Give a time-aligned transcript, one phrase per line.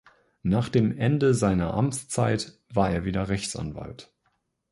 [0.41, 4.11] Nach dem Ende seiner Amtszeit war er wieder Rechtsanwalt.